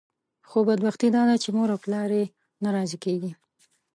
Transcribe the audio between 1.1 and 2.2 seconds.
داده چې مور او پلار